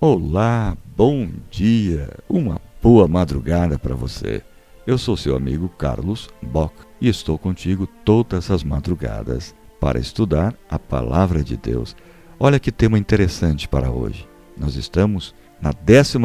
Olá, 0.00 0.76
bom 0.96 1.28
dia, 1.50 2.08
uma 2.28 2.60
boa 2.80 3.08
madrugada 3.08 3.76
para 3.80 3.96
você. 3.96 4.42
Eu 4.86 4.96
sou 4.96 5.16
seu 5.16 5.34
amigo 5.34 5.68
Carlos 5.70 6.30
Bock 6.40 6.72
e 7.00 7.08
estou 7.08 7.36
contigo 7.36 7.84
todas 8.04 8.48
as 8.48 8.62
madrugadas 8.62 9.56
para 9.80 9.98
estudar 9.98 10.54
a 10.70 10.78
Palavra 10.78 11.42
de 11.42 11.56
Deus. 11.56 11.96
Olha 12.38 12.60
que 12.60 12.70
tema 12.70 12.96
interessante 12.96 13.66
para 13.66 13.90
hoje. 13.90 14.24
Nós 14.56 14.76
estamos 14.76 15.34
na 15.60 15.72
12 15.72 16.16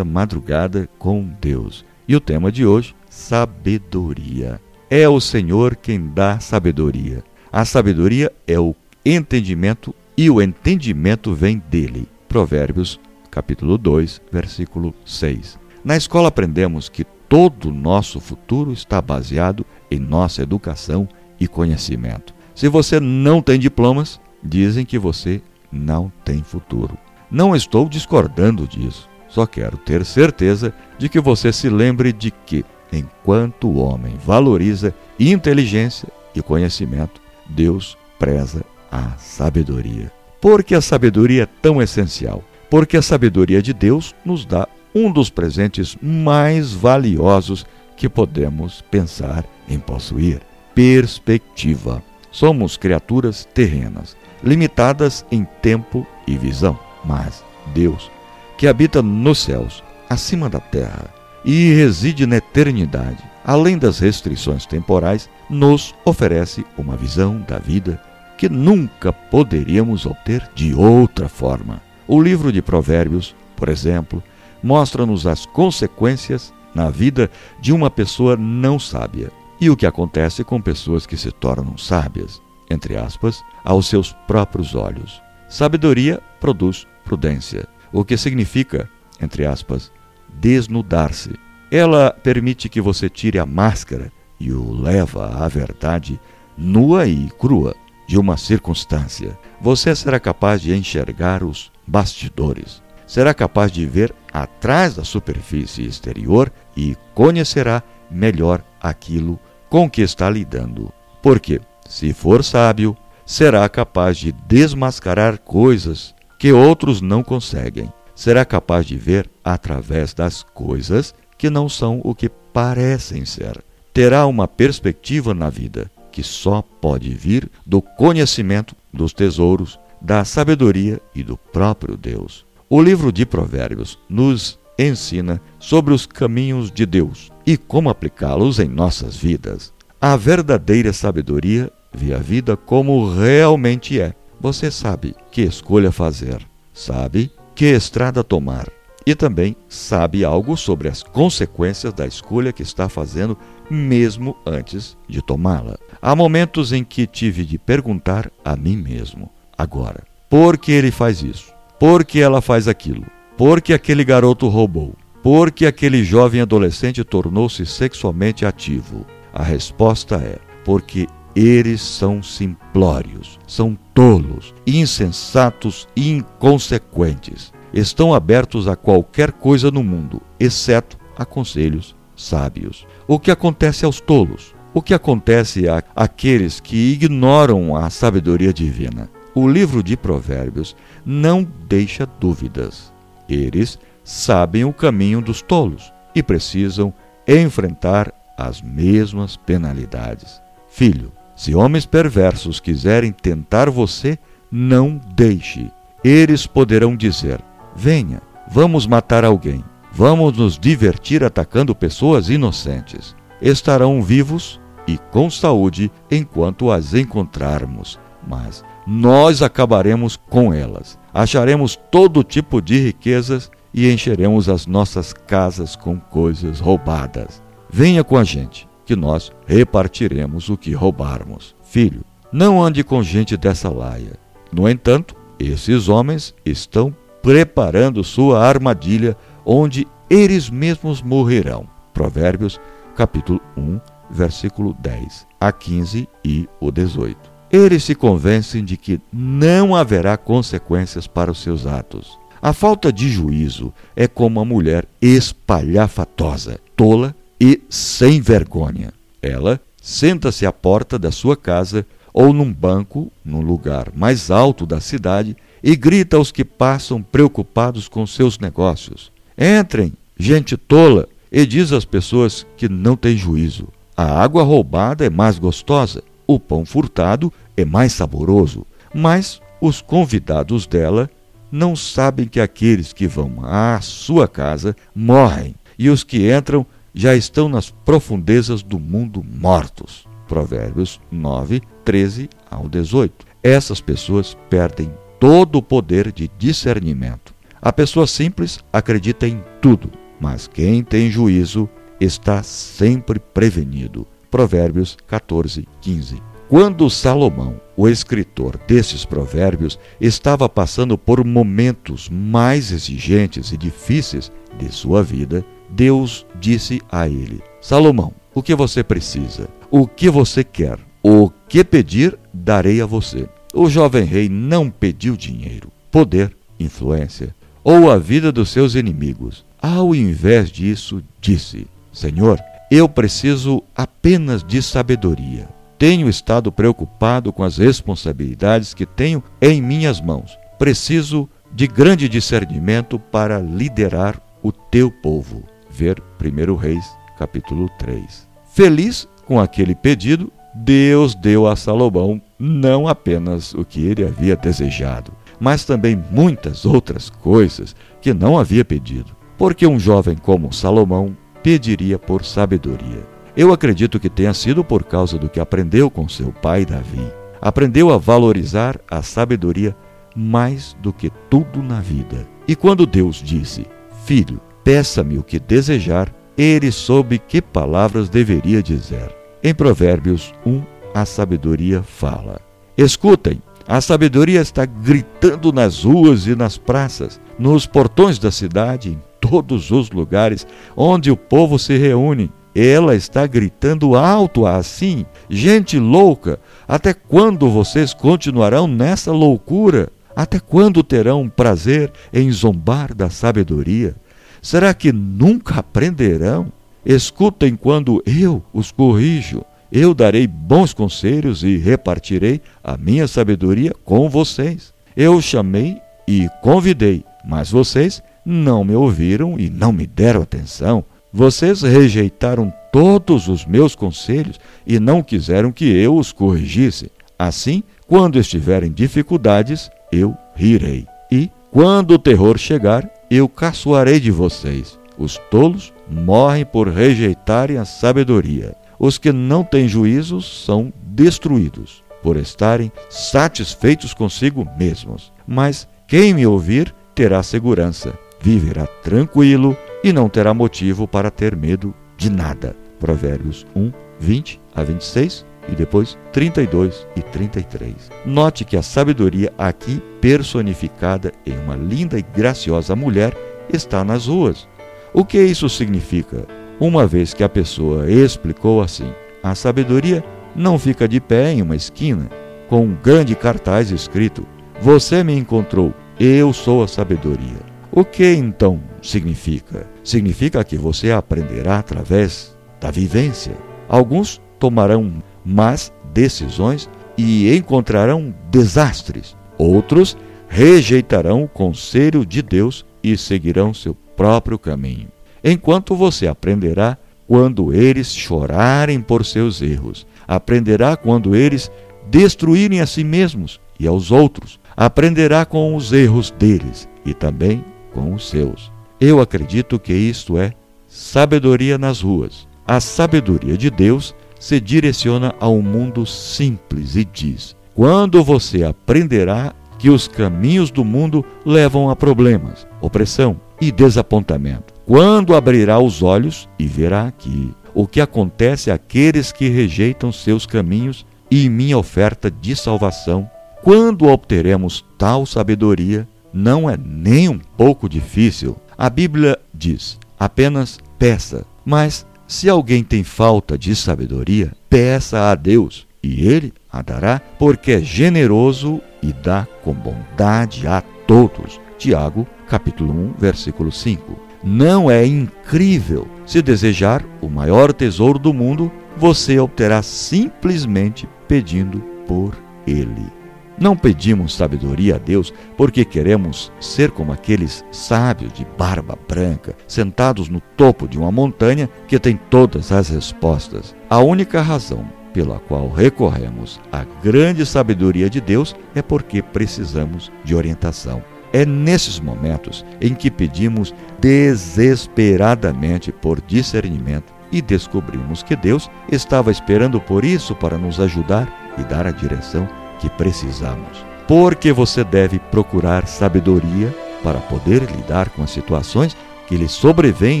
madrugada 0.04 0.88
com 0.96 1.28
Deus 1.40 1.84
e 2.06 2.14
o 2.14 2.20
tema 2.20 2.52
de 2.52 2.64
hoje, 2.64 2.94
sabedoria. 3.10 4.60
É 4.88 5.08
o 5.08 5.20
Senhor 5.20 5.74
quem 5.74 6.12
dá 6.14 6.38
sabedoria. 6.38 7.24
A 7.50 7.64
sabedoria 7.64 8.32
é 8.46 8.60
o 8.60 8.72
entendimento 9.04 9.92
e 10.16 10.30
o 10.30 10.40
entendimento 10.40 11.34
vem 11.34 11.60
dele. 11.68 12.08
Provérbios, 12.28 13.00
capítulo 13.36 13.76
2, 13.76 14.22
versículo 14.32 14.94
6. 15.04 15.58
Na 15.84 15.94
escola 15.94 16.28
aprendemos 16.28 16.88
que 16.88 17.04
todo 17.04 17.68
o 17.68 17.72
nosso 17.72 18.18
futuro 18.18 18.72
está 18.72 19.02
baseado 19.02 19.66
em 19.90 19.98
nossa 19.98 20.42
educação 20.42 21.06
e 21.38 21.46
conhecimento. 21.46 22.34
Se 22.54 22.66
você 22.66 22.98
não 22.98 23.42
tem 23.42 23.58
diplomas, 23.58 24.18
dizem 24.42 24.86
que 24.86 24.98
você 24.98 25.42
não 25.70 26.10
tem 26.24 26.42
futuro. 26.42 26.96
Não 27.30 27.54
estou 27.54 27.90
discordando 27.90 28.66
disso. 28.66 29.06
Só 29.28 29.44
quero 29.44 29.76
ter 29.76 30.02
certeza 30.06 30.72
de 30.96 31.06
que 31.10 31.20
você 31.20 31.52
se 31.52 31.68
lembre 31.68 32.14
de 32.14 32.30
que, 32.30 32.64
enquanto 32.90 33.68
o 33.68 33.76
homem 33.76 34.14
valoriza 34.24 34.94
inteligência 35.20 36.08
e 36.34 36.40
conhecimento, 36.40 37.20
Deus 37.46 37.98
preza 38.18 38.64
a 38.90 39.10
sabedoria. 39.18 40.10
Por 40.40 40.64
que 40.64 40.74
a 40.74 40.80
sabedoria 40.80 41.42
é 41.42 41.46
tão 41.46 41.82
essencial? 41.82 42.42
Porque 42.68 42.96
a 42.96 43.02
sabedoria 43.02 43.62
de 43.62 43.72
Deus 43.72 44.14
nos 44.24 44.44
dá 44.44 44.66
um 44.94 45.10
dos 45.12 45.30
presentes 45.30 45.96
mais 46.00 46.72
valiosos 46.72 47.66
que 47.96 48.08
podemos 48.08 48.82
pensar 48.90 49.44
em 49.68 49.78
possuir: 49.78 50.40
perspectiva. 50.74 52.02
Somos 52.30 52.76
criaturas 52.76 53.48
terrenas, 53.54 54.16
limitadas 54.42 55.24
em 55.30 55.46
tempo 55.62 56.06
e 56.26 56.36
visão, 56.36 56.78
mas 57.04 57.42
Deus, 57.72 58.10
que 58.58 58.66
habita 58.66 59.02
nos 59.02 59.38
céus, 59.38 59.82
acima 60.08 60.50
da 60.50 60.60
terra, 60.60 61.08
e 61.44 61.72
reside 61.72 62.26
na 62.26 62.36
eternidade, 62.36 63.22
além 63.44 63.78
das 63.78 64.00
restrições 64.00 64.66
temporais, 64.66 65.30
nos 65.48 65.94
oferece 66.04 66.66
uma 66.76 66.96
visão 66.96 67.40
da 67.40 67.58
vida 67.58 68.00
que 68.36 68.48
nunca 68.48 69.12
poderíamos 69.12 70.04
obter 70.04 70.46
de 70.54 70.74
outra 70.74 71.28
forma. 71.28 71.85
O 72.08 72.20
livro 72.20 72.52
de 72.52 72.62
Provérbios, 72.62 73.34
por 73.56 73.68
exemplo, 73.68 74.22
mostra-nos 74.62 75.26
as 75.26 75.44
consequências 75.44 76.52
na 76.74 76.90
vida 76.90 77.30
de 77.60 77.72
uma 77.72 77.90
pessoa 77.90 78.36
não 78.36 78.78
sábia 78.78 79.30
e 79.60 79.70
o 79.70 79.76
que 79.76 79.86
acontece 79.86 80.44
com 80.44 80.60
pessoas 80.60 81.06
que 81.06 81.16
se 81.16 81.32
tornam 81.32 81.76
sábias, 81.76 82.40
entre 82.70 82.96
aspas, 82.96 83.42
aos 83.64 83.86
seus 83.86 84.12
próprios 84.26 84.74
olhos. 84.74 85.20
Sabedoria 85.48 86.20
produz 86.40 86.86
prudência, 87.04 87.66
o 87.92 88.04
que 88.04 88.16
significa, 88.16 88.88
entre 89.20 89.46
aspas, 89.46 89.90
desnudar-se. 90.28 91.34
Ela 91.70 92.10
permite 92.10 92.68
que 92.68 92.80
você 92.80 93.08
tire 93.08 93.38
a 93.38 93.46
máscara 93.46 94.12
e 94.38 94.52
o 94.52 94.72
leva 94.72 95.44
à 95.44 95.48
verdade 95.48 96.20
nua 96.56 97.06
e 97.06 97.28
crua 97.38 97.74
de 98.06 98.18
uma 98.18 98.36
circunstância, 98.36 99.36
você 99.60 99.94
será 99.94 100.20
capaz 100.20 100.60
de 100.60 100.74
enxergar 100.74 101.42
os 101.42 101.72
bastidores, 101.86 102.82
será 103.06 103.32
capaz 103.32 103.70
de 103.70 103.86
ver 103.86 104.14
atrás 104.32 104.96
da 104.96 105.04
superfície 105.04 105.82
exterior 105.82 106.52
e 106.76 106.96
conhecerá 107.14 107.82
melhor 108.10 108.62
aquilo 108.80 109.38
com 109.68 109.88
que 109.88 110.02
está 110.02 110.28
lidando. 110.28 110.92
Porque, 111.22 111.60
se 111.88 112.12
for 112.12 112.42
sábio, 112.42 112.96
será 113.24 113.68
capaz 113.68 114.16
de 114.16 114.32
desmascarar 114.32 115.38
coisas 115.38 116.14
que 116.38 116.52
outros 116.52 117.00
não 117.00 117.22
conseguem. 117.22 117.92
Será 118.14 118.44
capaz 118.44 118.86
de 118.86 118.96
ver 118.96 119.28
através 119.44 120.14
das 120.14 120.42
coisas 120.42 121.14
que 121.36 121.50
não 121.50 121.68
são 121.68 122.00
o 122.02 122.14
que 122.14 122.28
parecem 122.28 123.24
ser. 123.24 123.62
Terá 123.92 124.26
uma 124.26 124.48
perspectiva 124.48 125.34
na 125.34 125.50
vida 125.50 125.90
que 126.12 126.22
só 126.22 126.62
pode 126.62 127.10
vir 127.10 127.50
do 127.66 127.82
conhecimento 127.82 128.74
dos 128.92 129.12
tesouros, 129.12 129.78
da 130.06 130.24
sabedoria 130.24 131.00
e 131.12 131.24
do 131.24 131.36
próprio 131.36 131.96
Deus. 131.96 132.46
O 132.70 132.80
livro 132.80 133.10
de 133.10 133.26
Provérbios 133.26 133.98
nos 134.08 134.56
ensina 134.78 135.40
sobre 135.58 135.92
os 135.92 136.06
caminhos 136.06 136.70
de 136.70 136.86
Deus 136.86 137.32
e 137.44 137.56
como 137.56 137.90
aplicá-los 137.90 138.60
em 138.60 138.68
nossas 138.68 139.16
vidas. 139.16 139.72
A 140.00 140.16
verdadeira 140.16 140.92
sabedoria 140.92 141.72
vê 141.92 142.14
a 142.14 142.18
vida 142.18 142.56
como 142.56 143.12
realmente 143.12 144.00
é. 144.00 144.14
Você 144.40 144.70
sabe 144.70 145.12
que 145.32 145.42
escolha 145.42 145.90
fazer, 145.90 146.40
sabe 146.72 147.32
que 147.52 147.64
estrada 147.64 148.22
tomar 148.22 148.68
e 149.04 149.12
também 149.12 149.56
sabe 149.68 150.24
algo 150.24 150.56
sobre 150.56 150.88
as 150.88 151.02
consequências 151.02 151.92
da 151.92 152.06
escolha 152.06 152.52
que 152.52 152.62
está 152.62 152.88
fazendo 152.88 153.36
mesmo 153.68 154.36
antes 154.46 154.96
de 155.08 155.20
tomá-la. 155.20 155.76
Há 156.00 156.14
momentos 156.14 156.72
em 156.72 156.84
que 156.84 157.08
tive 157.08 157.44
de 157.44 157.58
perguntar 157.58 158.30
a 158.44 158.54
mim 158.54 158.76
mesmo: 158.76 159.30
agora, 159.56 160.04
por 160.28 160.58
que 160.58 160.72
ele 160.72 160.90
faz 160.90 161.22
isso? 161.22 161.52
Por 161.78 162.04
que 162.04 162.20
ela 162.20 162.40
faz 162.40 162.66
aquilo? 162.68 163.04
Por 163.36 163.60
que 163.60 163.72
aquele 163.72 164.04
garoto 164.04 164.48
roubou? 164.48 164.94
Por 165.22 165.50
que 165.50 165.66
aquele 165.66 166.04
jovem 166.04 166.40
adolescente 166.40 167.04
tornou-se 167.04 167.66
sexualmente 167.66 168.46
ativo? 168.46 169.06
A 169.32 169.42
resposta 169.42 170.16
é: 170.16 170.38
porque 170.64 171.06
eles 171.34 171.82
são 171.82 172.22
simplórios, 172.22 173.38
são 173.46 173.76
tolos, 173.92 174.54
insensatos 174.66 175.86
e 175.94 176.10
inconsequentes. 176.10 177.52
Estão 177.74 178.14
abertos 178.14 178.66
a 178.66 178.74
qualquer 178.74 179.32
coisa 179.32 179.70
no 179.70 179.84
mundo, 179.84 180.22
exceto 180.40 180.96
a 181.14 181.26
conselhos 181.26 181.94
sábios. 182.16 182.86
O 183.06 183.20
que 183.20 183.30
acontece 183.30 183.84
aos 183.84 184.00
tolos? 184.00 184.54
O 184.72 184.80
que 184.80 184.94
acontece 184.94 185.64
àqueles 185.94 186.60
que 186.60 186.92
ignoram 186.92 187.76
a 187.76 187.90
sabedoria 187.90 188.52
divina? 188.52 189.10
O 189.38 189.46
livro 189.46 189.82
de 189.82 189.98
Provérbios 189.98 190.74
não 191.04 191.46
deixa 191.68 192.06
dúvidas. 192.06 192.90
Eles 193.28 193.78
sabem 194.02 194.64
o 194.64 194.72
caminho 194.72 195.20
dos 195.20 195.42
tolos 195.42 195.92
e 196.14 196.22
precisam 196.22 196.90
enfrentar 197.28 198.10
as 198.34 198.62
mesmas 198.62 199.36
penalidades. 199.36 200.40
Filho, 200.70 201.12
se 201.36 201.54
homens 201.54 201.84
perversos 201.84 202.60
quiserem 202.60 203.12
tentar 203.12 203.68
você, 203.68 204.18
não 204.50 204.98
deixe. 205.14 205.70
Eles 206.02 206.46
poderão 206.46 206.96
dizer: 206.96 207.38
Venha, 207.74 208.22
vamos 208.50 208.86
matar 208.86 209.22
alguém, 209.22 209.62
vamos 209.92 210.34
nos 210.38 210.58
divertir 210.58 211.22
atacando 211.22 211.74
pessoas 211.74 212.30
inocentes. 212.30 213.14
Estarão 213.42 214.02
vivos 214.02 214.58
e 214.88 214.96
com 214.96 215.28
saúde 215.28 215.92
enquanto 216.10 216.70
as 216.70 216.94
encontrarmos, 216.94 217.98
mas 218.26 218.64
nós 218.86 219.42
acabaremos 219.42 220.16
com 220.16 220.54
elas. 220.54 220.98
Acharemos 221.12 221.76
todo 221.90 222.22
tipo 222.22 222.60
de 222.62 222.78
riquezas 222.78 223.50
e 223.74 223.90
encheremos 223.90 224.48
as 224.48 224.66
nossas 224.66 225.12
casas 225.12 225.74
com 225.74 225.98
coisas 225.98 226.60
roubadas. 226.60 227.42
Venha 227.68 228.04
com 228.04 228.16
a 228.16 228.24
gente, 228.24 228.68
que 228.84 228.94
nós 228.94 229.32
repartiremos 229.46 230.48
o 230.48 230.56
que 230.56 230.72
roubarmos. 230.72 231.54
Filho, 231.62 232.04
não 232.32 232.62
ande 232.62 232.84
com 232.84 233.02
gente 233.02 233.36
dessa 233.36 233.68
laia. 233.68 234.18
No 234.52 234.68
entanto, 234.68 235.16
esses 235.38 235.88
homens 235.88 236.34
estão 236.44 236.94
preparando 237.20 238.04
sua 238.04 238.40
armadilha, 238.46 239.16
onde 239.44 239.86
eles 240.08 240.48
mesmos 240.48 241.02
morrerão. 241.02 241.68
Provérbios, 241.92 242.60
capítulo 242.94 243.40
1, 243.56 243.80
versículo 244.08 244.74
10 244.78 245.26
a 245.40 245.50
15 245.50 246.08
e 246.24 246.48
o 246.60 246.70
18. 246.70 247.35
Eles 247.56 247.84
se 247.84 247.94
convencem 247.94 248.62
de 248.62 248.76
que 248.76 249.00
não 249.10 249.74
haverá 249.74 250.18
consequências 250.18 251.06
para 251.06 251.32
os 251.32 251.38
seus 251.38 251.66
atos. 251.66 252.18
A 252.42 252.52
falta 252.52 252.92
de 252.92 253.08
juízo 253.08 253.72
é 253.96 254.06
como 254.06 254.38
uma 254.38 254.44
mulher 254.44 254.84
espalhafatosa, 255.00 256.60
tola 256.76 257.16
e 257.40 257.62
sem 257.70 258.20
vergonha. 258.20 258.92
Ela 259.22 259.58
senta-se 259.80 260.44
à 260.44 260.52
porta 260.52 260.98
da 260.98 261.10
sua 261.10 261.34
casa 261.34 261.86
ou 262.12 262.30
num 262.30 262.52
banco, 262.52 263.10
num 263.24 263.40
lugar 263.40 263.90
mais 263.96 264.30
alto 264.30 264.66
da 264.66 264.78
cidade, 264.78 265.34
e 265.64 265.74
grita 265.74 266.18
aos 266.18 266.30
que 266.30 266.44
passam 266.44 267.00
preocupados 267.00 267.88
com 267.88 268.06
seus 268.06 268.38
negócios: 268.38 269.10
Entrem, 269.38 269.94
gente 270.18 270.58
tola, 270.58 271.08
e 271.32 271.46
diz 271.46 271.72
às 271.72 271.86
pessoas 271.86 272.46
que 272.58 272.68
não 272.68 272.98
têm 272.98 273.16
juízo: 273.16 273.68
a 273.96 274.22
água 274.22 274.42
roubada 274.42 275.06
é 275.06 275.10
mais 275.10 275.38
gostosa, 275.38 276.02
o 276.26 276.38
pão 276.38 276.66
furtado 276.66 277.32
é 277.56 277.64
mais 277.64 277.92
saboroso, 277.92 278.66
mas 278.94 279.40
os 279.60 279.80
convidados 279.80 280.66
dela 280.66 281.10
não 281.50 281.74
sabem 281.74 282.26
que 282.26 282.40
aqueles 282.40 282.92
que 282.92 283.06
vão 283.06 283.44
à 283.44 283.80
sua 283.80 284.28
casa 284.28 284.76
morrem 284.94 285.54
e 285.78 285.88
os 285.88 286.04
que 286.04 286.32
entram 286.32 286.66
já 286.94 287.14
estão 287.14 287.48
nas 287.48 287.70
profundezas 287.70 288.62
do 288.62 288.78
mundo 288.78 289.24
mortos. 289.24 290.06
Provérbios 290.26 291.00
9, 291.10 291.62
13 291.84 292.28
ao 292.50 292.68
18. 292.68 293.26
Essas 293.42 293.80
pessoas 293.80 294.36
perdem 294.50 294.92
todo 295.20 295.56
o 295.56 295.62
poder 295.62 296.10
de 296.10 296.28
discernimento. 296.38 297.34
A 297.60 297.72
pessoa 297.72 298.06
simples 298.06 298.58
acredita 298.72 299.26
em 299.26 299.42
tudo, 299.60 299.90
mas 300.20 300.46
quem 300.46 300.82
tem 300.82 301.10
juízo 301.10 301.68
está 302.00 302.42
sempre 302.42 303.18
prevenido. 303.18 304.06
Provérbios 304.30 304.96
14, 305.06 305.66
15. 305.80 306.22
Quando 306.48 306.88
Salomão, 306.88 307.60
o 307.76 307.88
escritor 307.88 308.56
desses 308.68 309.04
provérbios, 309.04 309.78
estava 310.00 310.48
passando 310.48 310.96
por 310.96 311.24
momentos 311.24 312.08
mais 312.08 312.70
exigentes 312.70 313.50
e 313.50 313.56
difíceis 313.56 314.30
de 314.56 314.72
sua 314.72 315.02
vida, 315.02 315.44
Deus 315.68 316.24
disse 316.38 316.80
a 316.90 317.08
ele: 317.08 317.42
Salomão, 317.60 318.12
o 318.32 318.42
que 318.42 318.54
você 318.54 318.84
precisa? 318.84 319.48
O 319.70 319.88
que 319.88 320.08
você 320.08 320.44
quer? 320.44 320.78
O 321.02 321.30
que 321.48 321.64
pedir, 321.64 322.16
darei 322.32 322.80
a 322.80 322.86
você. 322.86 323.28
O 323.52 323.68
jovem 323.68 324.04
rei 324.04 324.28
não 324.28 324.70
pediu 324.70 325.16
dinheiro, 325.16 325.68
poder, 325.90 326.32
influência 326.60 327.34
ou 327.64 327.90
a 327.90 327.98
vida 327.98 328.30
dos 328.30 328.50
seus 328.50 328.76
inimigos. 328.76 329.44
Ao 329.60 329.92
invés 329.92 330.52
disso, 330.52 331.02
disse: 331.20 331.66
Senhor, 331.92 332.38
eu 332.70 332.88
preciso 332.88 333.60
apenas 333.74 334.44
de 334.44 334.62
sabedoria. 334.62 335.55
Tenho 335.78 336.08
estado 336.08 336.50
preocupado 336.50 337.32
com 337.32 337.42
as 337.42 337.58
responsabilidades 337.58 338.72
que 338.72 338.86
tenho 338.86 339.22
em 339.40 339.60
minhas 339.60 340.00
mãos. 340.00 340.38
Preciso 340.58 341.28
de 341.52 341.66
grande 341.66 342.08
discernimento 342.08 342.98
para 342.98 343.38
liderar 343.38 344.20
o 344.42 344.50
teu 344.50 344.90
povo. 344.90 345.44
Ver 345.70 346.02
1 346.20 346.54
Reis, 346.54 346.84
capítulo 347.18 347.68
3. 347.78 348.26
Feliz 348.54 349.06
com 349.26 349.38
aquele 349.38 349.74
pedido, 349.74 350.32
Deus 350.54 351.14
deu 351.14 351.46
a 351.46 351.54
Salomão 351.54 352.22
não 352.38 352.88
apenas 352.88 353.52
o 353.52 353.64
que 353.64 353.86
ele 353.86 354.04
havia 354.04 354.36
desejado, 354.36 355.12
mas 355.38 355.64
também 355.64 356.02
muitas 356.10 356.64
outras 356.64 357.10
coisas 357.10 357.76
que 358.00 358.14
não 358.14 358.38
havia 358.38 358.64
pedido. 358.64 359.14
Porque 359.36 359.66
um 359.66 359.78
jovem 359.78 360.16
como 360.16 360.52
Salomão 360.52 361.14
pediria 361.42 361.98
por 361.98 362.24
sabedoria. 362.24 363.15
Eu 363.36 363.52
acredito 363.52 364.00
que 364.00 364.08
tenha 364.08 364.32
sido 364.32 364.64
por 364.64 364.82
causa 364.84 365.18
do 365.18 365.28
que 365.28 365.38
aprendeu 365.38 365.90
com 365.90 366.08
seu 366.08 366.32
pai 366.32 366.64
Davi. 366.64 367.12
Aprendeu 367.40 367.92
a 367.92 367.98
valorizar 367.98 368.80
a 368.90 369.02
sabedoria 369.02 369.76
mais 370.16 370.74
do 370.80 370.90
que 370.90 371.10
tudo 371.28 371.62
na 371.62 371.78
vida. 371.80 372.26
E 372.48 372.56
quando 372.56 372.86
Deus 372.86 373.16
disse: 373.16 373.66
Filho, 374.06 374.40
peça-me 374.64 375.18
o 375.18 375.22
que 375.22 375.38
desejar, 375.38 376.10
ele 376.36 376.72
soube 376.72 377.18
que 377.18 377.42
palavras 377.42 378.08
deveria 378.08 378.62
dizer. 378.62 379.14
Em 379.42 379.54
Provérbios 379.54 380.32
1, 380.46 380.62
a 380.94 381.04
sabedoria 381.04 381.82
fala: 381.82 382.40
Escutem, 382.74 383.42
a 383.68 383.82
sabedoria 383.82 384.40
está 384.40 384.64
gritando 384.64 385.52
nas 385.52 385.84
ruas 385.84 386.26
e 386.26 386.34
nas 386.34 386.56
praças, 386.56 387.20
nos 387.38 387.66
portões 387.66 388.18
da 388.18 388.30
cidade, 388.30 388.90
em 388.90 388.98
todos 389.20 389.70
os 389.70 389.90
lugares 389.90 390.46
onde 390.74 391.10
o 391.10 391.16
povo 391.16 391.58
se 391.58 391.76
reúne. 391.76 392.32
Ela 392.58 392.94
está 392.94 393.26
gritando 393.26 393.94
alto 393.94 394.46
assim: 394.46 395.04
Gente 395.28 395.78
louca, 395.78 396.40
até 396.66 396.94
quando 396.94 397.50
vocês 397.50 397.92
continuarão 397.92 398.66
nessa 398.66 399.12
loucura? 399.12 399.90
Até 400.16 400.40
quando 400.40 400.82
terão 400.82 401.28
prazer 401.28 401.92
em 402.10 402.32
zombar 402.32 402.94
da 402.94 403.10
sabedoria? 403.10 403.94
Será 404.40 404.72
que 404.72 404.90
nunca 404.90 405.56
aprenderão? 405.56 406.50
Escutem 406.82 407.54
quando 407.54 408.02
eu 408.06 408.42
os 408.54 408.72
corrijo. 408.72 409.44
Eu 409.70 409.92
darei 409.92 410.26
bons 410.26 410.72
conselhos 410.72 411.42
e 411.44 411.58
repartirei 411.58 412.40
a 412.64 412.78
minha 412.78 413.06
sabedoria 413.06 413.72
com 413.84 414.08
vocês. 414.08 414.72
Eu 414.96 415.20
chamei 415.20 415.76
e 416.08 416.26
convidei, 416.40 417.04
mas 417.22 417.50
vocês 417.50 418.02
não 418.24 418.64
me 418.64 418.74
ouviram 418.74 419.38
e 419.38 419.50
não 419.50 419.72
me 419.72 419.86
deram 419.86 420.22
atenção. 420.22 420.82
Vocês 421.16 421.62
rejeitaram 421.62 422.52
todos 422.70 423.26
os 423.26 423.46
meus 423.46 423.74
conselhos 423.74 424.38
e 424.66 424.78
não 424.78 425.02
quiseram 425.02 425.50
que 425.50 425.64
eu 425.64 425.96
os 425.96 426.12
corrigisse. 426.12 426.92
Assim, 427.18 427.62
quando 427.86 428.18
estiverem 428.18 428.70
dificuldades, 428.70 429.70
eu 429.90 430.14
rirei. 430.34 430.86
E, 431.10 431.30
quando 431.50 431.92
o 431.92 431.98
terror 431.98 432.36
chegar, 432.36 432.86
eu 433.10 433.30
caçoarei 433.30 433.98
de 433.98 434.10
vocês. 434.10 434.78
Os 434.98 435.18
tolos 435.30 435.72
morrem 435.90 436.44
por 436.44 436.68
rejeitarem 436.68 437.56
a 437.56 437.64
sabedoria. 437.64 438.54
Os 438.78 438.98
que 438.98 439.10
não 439.10 439.42
têm 439.42 439.66
juízo 439.66 440.20
são 440.20 440.70
destruídos, 440.82 441.82
por 442.02 442.18
estarem 442.18 442.70
satisfeitos 442.90 443.94
consigo 443.94 444.46
mesmos. 444.58 445.10
Mas 445.26 445.66
quem 445.88 446.12
me 446.12 446.26
ouvir 446.26 446.74
terá 446.94 447.22
segurança, 447.22 447.98
viverá 448.20 448.66
tranquilo 448.66 449.56
e 449.86 449.92
não 449.92 450.08
terá 450.08 450.34
motivo 450.34 450.88
para 450.88 451.12
ter 451.12 451.36
medo 451.36 451.72
de 451.96 452.10
nada. 452.10 452.56
Provérbios 452.80 453.46
1, 453.54 453.70
20 454.00 454.40
a 454.52 454.64
26 454.64 455.24
e 455.48 455.54
depois 455.54 455.96
32 456.12 456.84
e 456.96 457.02
33. 457.02 457.72
Note 458.04 458.44
que 458.44 458.56
a 458.56 458.62
sabedoria 458.62 459.32
aqui 459.38 459.80
personificada 460.00 461.12
em 461.24 461.38
uma 461.38 461.54
linda 461.54 461.96
e 461.96 462.02
graciosa 462.02 462.74
mulher 462.74 463.16
está 463.48 463.84
nas 463.84 464.08
ruas. 464.08 464.48
O 464.92 465.04
que 465.04 465.22
isso 465.22 465.48
significa? 465.48 466.26
Uma 466.58 466.84
vez 466.84 467.14
que 467.14 467.22
a 467.22 467.28
pessoa 467.28 467.88
explicou 467.88 468.60
assim: 468.60 468.92
a 469.22 469.36
sabedoria 469.36 470.02
não 470.34 470.58
fica 470.58 470.88
de 470.88 471.00
pé 471.00 471.30
em 471.30 471.42
uma 471.42 471.54
esquina 471.54 472.10
com 472.48 472.62
um 472.62 472.76
grande 472.82 473.14
cartaz 473.14 473.70
escrito: 473.70 474.26
Você 474.60 475.04
me 475.04 475.16
encontrou, 475.16 475.72
eu 476.00 476.32
sou 476.32 476.64
a 476.64 476.66
sabedoria. 476.66 477.55
O 477.76 477.84
que 477.84 478.10
então 478.14 478.58
significa? 478.80 479.66
Significa 479.84 480.42
que 480.42 480.56
você 480.56 480.92
aprenderá 480.92 481.58
através 481.58 482.34
da 482.58 482.70
vivência. 482.70 483.36
Alguns 483.68 484.18
tomarão 484.38 485.02
más 485.22 485.70
decisões 485.92 486.70
e 486.96 487.36
encontrarão 487.36 488.14
desastres. 488.30 489.14
Outros 489.36 489.94
rejeitarão 490.26 491.24
o 491.24 491.28
conselho 491.28 492.06
de 492.06 492.22
Deus 492.22 492.64
e 492.82 492.96
seguirão 492.96 493.52
seu 493.52 493.74
próprio 493.94 494.38
caminho. 494.38 494.88
Enquanto 495.22 495.76
você 495.76 496.06
aprenderá 496.06 496.78
quando 497.06 497.52
eles 497.52 497.94
chorarem 497.94 498.80
por 498.80 499.04
seus 499.04 499.42
erros, 499.42 499.86
aprenderá 500.08 500.78
quando 500.78 501.14
eles 501.14 501.50
destruírem 501.90 502.62
a 502.62 502.66
si 502.66 502.82
mesmos 502.82 503.38
e 503.60 503.66
aos 503.66 503.90
outros, 503.90 504.40
aprenderá 504.56 505.26
com 505.26 505.54
os 505.54 505.74
erros 505.74 506.10
deles 506.10 506.66
e 506.82 506.94
também 506.94 507.44
com 507.76 507.92
os 507.92 508.08
seus. 508.08 508.50
Eu 508.80 509.00
acredito 509.00 509.58
que 509.58 509.74
isto 509.74 510.18
é 510.18 510.32
sabedoria 510.66 511.58
nas 511.58 511.82
ruas. 511.82 512.26
A 512.48 512.58
sabedoria 512.58 513.36
de 513.36 513.50
Deus 513.50 513.94
se 514.18 514.40
direciona 514.40 515.14
ao 515.20 515.42
mundo 515.42 515.84
simples 515.84 516.74
e 516.74 516.84
diz: 516.84 517.36
quando 517.54 518.02
você 518.02 518.44
aprenderá 518.44 519.34
que 519.58 519.68
os 519.68 519.86
caminhos 519.86 520.50
do 520.50 520.64
mundo 520.64 521.04
levam 521.24 521.68
a 521.68 521.76
problemas, 521.76 522.46
opressão 522.60 523.20
e 523.40 523.52
desapontamento, 523.52 524.54
quando 524.64 525.14
abrirá 525.14 525.58
os 525.58 525.82
olhos 525.82 526.28
e 526.38 526.46
verá 526.46 526.90
que 526.90 527.32
o 527.54 527.66
que 527.66 527.80
acontece 527.80 528.50
àqueles 528.50 529.12
que 529.12 529.28
rejeitam 529.28 529.92
seus 529.92 530.26
caminhos 530.26 530.86
e 531.10 531.28
minha 531.28 531.56
oferta 531.56 532.10
de 532.10 532.36
salvação, 532.36 533.08
quando 533.42 533.86
obteremos 533.86 534.64
tal 534.76 535.06
sabedoria, 535.06 535.88
não 536.16 536.48
é 536.48 536.56
nem 536.56 537.10
um 537.10 537.18
pouco 537.18 537.68
difícil. 537.68 538.36
A 538.56 538.70
Bíblia 538.70 539.18
diz: 539.34 539.78
apenas 540.00 540.58
peça. 540.78 541.26
Mas 541.44 541.86
se 542.06 542.28
alguém 542.28 542.64
tem 542.64 542.82
falta 542.82 543.36
de 543.36 543.54
sabedoria, 543.54 544.32
peça 544.48 545.10
a 545.10 545.14
Deus, 545.14 545.66
e 545.82 546.08
ele 546.08 546.32
a 546.50 546.62
dará, 546.62 547.00
porque 547.18 547.52
é 547.52 547.60
generoso 547.60 548.62
e 548.82 548.92
dá 548.92 549.28
com 549.44 549.52
bondade 549.52 550.46
a 550.46 550.62
todos. 550.86 551.38
Tiago, 551.58 552.06
capítulo 552.28 552.72
1, 552.72 552.94
versículo 552.98 553.52
5. 553.52 554.00
Não 554.24 554.70
é 554.70 554.86
incrível? 554.86 555.86
Se 556.06 556.22
desejar 556.22 556.82
o 557.00 557.08
maior 557.08 557.52
tesouro 557.52 557.98
do 557.98 558.14
mundo, 558.14 558.50
você 558.76 559.18
obterá 559.18 559.62
simplesmente 559.62 560.88
pedindo 561.06 561.60
por 561.86 562.16
ele. 562.46 562.95
Não 563.38 563.54
pedimos 563.54 564.14
sabedoria 564.14 564.76
a 564.76 564.78
Deus 564.78 565.12
porque 565.36 565.64
queremos 565.64 566.32
ser 566.40 566.70
como 566.70 566.92
aqueles 566.92 567.44
sábios 567.50 568.12
de 568.14 568.26
barba 568.38 568.78
branca, 568.88 569.36
sentados 569.46 570.08
no 570.08 570.20
topo 570.36 570.66
de 570.66 570.78
uma 570.78 570.90
montanha 570.90 571.48
que 571.68 571.78
tem 571.78 572.00
todas 572.08 572.50
as 572.50 572.70
respostas. 572.70 573.54
A 573.68 573.78
única 573.78 574.22
razão 574.22 574.66
pela 574.94 575.18
qual 575.18 575.50
recorremos 575.50 576.40
à 576.50 576.64
grande 576.82 577.26
sabedoria 577.26 577.90
de 577.90 578.00
Deus 578.00 578.34
é 578.54 578.62
porque 578.62 579.02
precisamos 579.02 579.92
de 580.02 580.14
orientação. 580.14 580.82
É 581.12 581.26
nesses 581.26 581.78
momentos 581.78 582.42
em 582.58 582.74
que 582.74 582.90
pedimos 582.90 583.54
desesperadamente 583.78 585.70
por 585.70 586.00
discernimento 586.00 586.94
e 587.12 587.20
descobrimos 587.20 588.02
que 588.02 588.16
Deus 588.16 588.50
estava 588.72 589.10
esperando 589.10 589.60
por 589.60 589.84
isso 589.84 590.14
para 590.14 590.38
nos 590.38 590.58
ajudar 590.58 591.34
e 591.38 591.42
dar 591.44 591.66
a 591.66 591.70
direção 591.70 592.26
que 592.58 592.68
precisamos. 592.70 593.64
Porque 593.86 594.32
você 594.32 594.64
deve 594.64 594.98
procurar 594.98 595.66
sabedoria 595.66 596.54
para 596.82 596.98
poder 596.98 597.42
lidar 597.42 597.88
com 597.90 598.02
as 598.02 598.10
situações 598.10 598.76
que 599.06 599.16
lhe 599.16 599.28
sobrevêm 599.28 600.00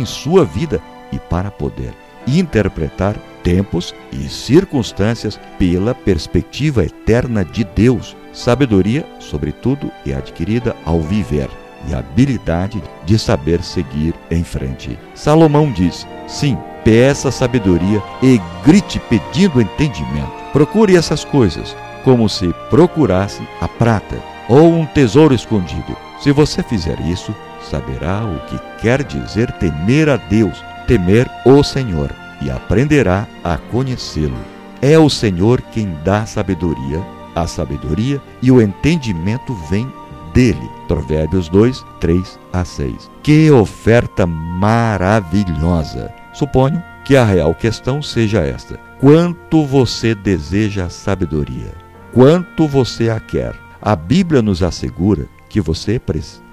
em 0.00 0.06
sua 0.06 0.44
vida 0.44 0.80
e 1.12 1.18
para 1.18 1.50
poder 1.50 1.92
interpretar 2.26 3.16
tempos 3.42 3.94
e 4.12 4.28
circunstâncias 4.28 5.38
pela 5.58 5.94
perspectiva 5.94 6.84
eterna 6.84 7.44
de 7.44 7.62
Deus. 7.62 8.16
Sabedoria, 8.32 9.06
sobretudo, 9.20 9.90
é 10.04 10.12
adquirida 10.12 10.74
ao 10.84 11.00
viver 11.00 11.48
e 11.88 11.94
a 11.94 11.98
habilidade 11.98 12.82
de 13.04 13.18
saber 13.18 13.62
seguir 13.62 14.14
em 14.30 14.42
frente. 14.42 14.98
Salomão 15.14 15.70
diz: 15.70 16.06
sim, 16.26 16.58
peça 16.84 17.30
sabedoria 17.30 18.02
e 18.22 18.40
grite 18.64 19.00
pedindo 19.08 19.60
entendimento. 19.60 20.32
Procure 20.52 20.96
essas 20.96 21.24
coisas 21.24 21.76
como 22.06 22.28
se 22.28 22.54
procurasse 22.70 23.42
a 23.60 23.66
prata 23.66 24.22
ou 24.48 24.72
um 24.72 24.86
tesouro 24.86 25.34
escondido. 25.34 25.96
Se 26.20 26.30
você 26.30 26.62
fizer 26.62 27.00
isso, 27.00 27.34
saberá 27.68 28.24
o 28.24 28.38
que 28.46 28.56
quer 28.80 29.02
dizer 29.02 29.50
temer 29.58 30.08
a 30.08 30.16
Deus, 30.16 30.56
temer 30.86 31.28
o 31.44 31.64
Senhor, 31.64 32.14
e 32.40 32.48
aprenderá 32.48 33.26
a 33.42 33.56
conhecê-lo. 33.56 34.38
É 34.80 34.96
o 34.96 35.10
Senhor 35.10 35.60
quem 35.72 35.98
dá 36.04 36.24
sabedoria, 36.24 37.04
a 37.34 37.44
sabedoria 37.48 38.22
e 38.40 38.52
o 38.52 38.62
entendimento 38.62 39.52
vem 39.68 39.92
dele. 40.32 40.70
Provérbios 40.86 41.48
2, 41.48 41.84
3 41.98 42.38
a 42.52 42.64
6. 42.64 43.10
Que 43.20 43.50
oferta 43.50 44.24
maravilhosa! 44.28 46.14
Suponho 46.32 46.80
que 47.04 47.16
a 47.16 47.24
real 47.24 47.52
questão 47.52 48.00
seja 48.00 48.42
esta: 48.42 48.78
quanto 49.00 49.66
você 49.66 50.14
deseja 50.14 50.88
sabedoria? 50.88 51.85
Quanto 52.16 52.66
você 52.66 53.10
a 53.10 53.20
quer? 53.20 53.54
A 53.78 53.94
Bíblia 53.94 54.40
nos 54.40 54.62
assegura 54.62 55.28
que 55.50 55.60
você 55.60 56.00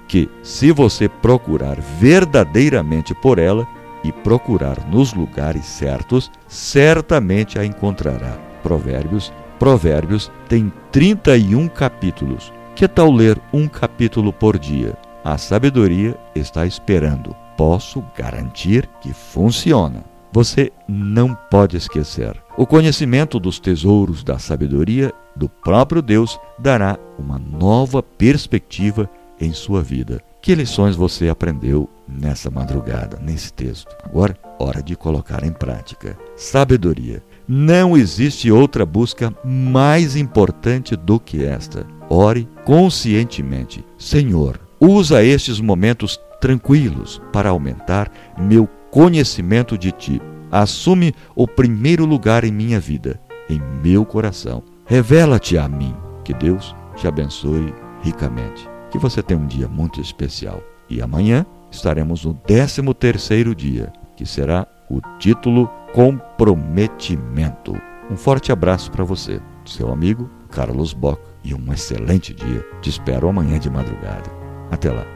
que 0.06 0.28
se 0.42 0.70
você 0.70 1.08
procurar 1.08 1.80
verdadeiramente 1.80 3.14
por 3.14 3.38
ela 3.38 3.66
e 4.04 4.12
procurar 4.12 4.86
nos 4.90 5.14
lugares 5.14 5.64
certos, 5.64 6.30
certamente 6.46 7.58
a 7.58 7.64
encontrará. 7.64 8.36
Provérbios, 8.62 9.32
Provérbios 9.58 10.30
tem 10.50 10.70
31 10.92 11.66
capítulos. 11.68 12.52
Que 12.76 12.86
tal 12.86 13.10
ler 13.10 13.40
um 13.50 13.66
capítulo 13.66 14.34
por 14.34 14.58
dia? 14.58 14.98
A 15.24 15.38
sabedoria 15.38 16.14
está 16.34 16.66
esperando. 16.66 17.34
Posso 17.56 18.04
garantir 18.14 18.86
que 19.00 19.14
funciona. 19.14 20.13
Você 20.34 20.72
não 20.88 21.32
pode 21.48 21.76
esquecer. 21.76 22.34
O 22.56 22.66
conhecimento 22.66 23.38
dos 23.38 23.60
tesouros 23.60 24.24
da 24.24 24.36
sabedoria 24.36 25.12
do 25.36 25.48
próprio 25.48 26.02
Deus 26.02 26.40
dará 26.58 26.98
uma 27.16 27.38
nova 27.38 28.02
perspectiva 28.02 29.08
em 29.40 29.52
sua 29.52 29.80
vida. 29.80 30.20
Que 30.42 30.56
lições 30.56 30.96
você 30.96 31.28
aprendeu 31.28 31.88
nessa 32.08 32.50
madrugada, 32.50 33.16
nesse 33.22 33.52
texto? 33.52 33.94
Agora, 34.02 34.36
hora 34.58 34.82
de 34.82 34.96
colocar 34.96 35.44
em 35.44 35.52
prática. 35.52 36.18
Sabedoria. 36.34 37.22
Não 37.46 37.96
existe 37.96 38.50
outra 38.50 38.84
busca 38.84 39.32
mais 39.44 40.16
importante 40.16 40.96
do 40.96 41.20
que 41.20 41.44
esta. 41.44 41.86
Ore 42.10 42.48
conscientemente. 42.64 43.84
Senhor, 43.96 44.58
usa 44.80 45.22
estes 45.22 45.60
momentos 45.60 46.18
tranquilos 46.40 47.22
para 47.32 47.50
aumentar 47.50 48.10
meu 48.36 48.68
conhecimento 48.94 49.76
de 49.76 49.90
Ti. 49.90 50.22
Assume 50.52 51.12
o 51.34 51.48
primeiro 51.48 52.06
lugar 52.06 52.44
em 52.44 52.52
minha 52.52 52.78
vida, 52.78 53.20
em 53.50 53.60
meu 53.82 54.06
coração. 54.06 54.62
Revela-te 54.86 55.58
a 55.58 55.68
mim. 55.68 55.92
Que 56.24 56.32
Deus 56.32 56.76
te 56.94 57.08
abençoe 57.08 57.74
ricamente. 58.02 58.68
Que 58.92 58.98
você 58.98 59.20
tenha 59.20 59.40
um 59.40 59.48
dia 59.48 59.66
muito 59.66 60.00
especial. 60.00 60.62
E 60.88 61.02
amanhã 61.02 61.44
estaremos 61.72 62.24
no 62.24 62.34
13 62.34 62.82
terceiro 62.94 63.52
dia, 63.52 63.92
que 64.16 64.24
será 64.24 64.64
o 64.88 65.00
título 65.18 65.68
Comprometimento. 65.92 67.74
Um 68.08 68.16
forte 68.16 68.52
abraço 68.52 68.92
para 68.92 69.02
você, 69.02 69.40
seu 69.64 69.90
amigo 69.92 70.30
Carlos 70.50 70.92
Bock, 70.92 71.20
e 71.42 71.52
um 71.52 71.72
excelente 71.72 72.32
dia. 72.32 72.64
Te 72.80 72.90
espero 72.90 73.28
amanhã 73.28 73.58
de 73.58 73.68
madrugada. 73.68 74.30
Até 74.70 74.92
lá. 74.92 75.13